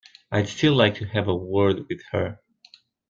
[0.31, 2.39] I'd still like to have a word with her.